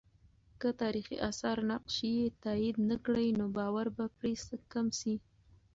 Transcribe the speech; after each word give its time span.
که 0.59 0.69
تاریخي 0.81 1.17
آثار 1.29 1.57
نقش 1.71 1.95
یې 2.15 2.33
تایید 2.43 2.77
نه 2.89 2.97
کړي، 3.05 3.27
نو 3.39 3.45
باور 3.57 3.87
به 3.95 4.05
پرې 4.17 4.33
کم 4.73 4.87
سي. 4.99 5.15